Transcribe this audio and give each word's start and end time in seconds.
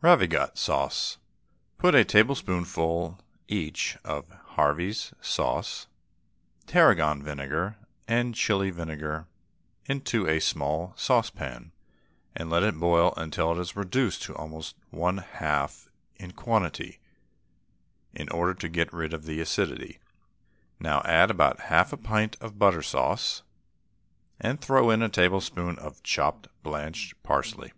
RAVIGOTTE 0.00 0.56
SAUCE. 0.56 1.18
Put 1.76 1.94
a 1.94 2.06
tablespoonful 2.06 3.18
each 3.48 3.98
of 4.02 4.30
Harvey's 4.56 5.12
sauce, 5.20 5.88
tarragon 6.66 7.22
vinegar, 7.22 7.76
and 8.08 8.34
chilli 8.34 8.72
vinegar 8.72 9.26
into 9.84 10.26
a 10.26 10.40
small 10.40 10.94
saucepan, 10.96 11.70
and 12.34 12.48
let 12.48 12.62
it 12.62 12.80
boil 12.80 13.10
till 13.30 13.52
it 13.52 13.58
is 13.58 13.76
reduced 13.76 14.22
to 14.22 14.34
almost 14.34 14.74
one 14.88 15.18
half 15.18 15.90
in 16.16 16.30
quantity, 16.30 16.98
in 18.14 18.30
order 18.30 18.54
to 18.54 18.70
get 18.70 18.90
rid 18.90 19.12
of 19.12 19.26
the 19.26 19.38
acidity. 19.38 19.98
Now 20.80 21.02
add 21.04 21.30
about 21.30 21.60
half 21.68 21.92
a 21.92 21.98
pint 21.98 22.36
of 22.40 22.58
butter 22.58 22.80
sauce, 22.80 23.42
and 24.40 24.58
throw 24.62 24.88
in 24.88 25.02
a 25.02 25.10
tablespoonful 25.10 25.84
of 25.84 26.02
chopped 26.02 26.48
blanched 26.62 27.22
parsley. 27.22 27.74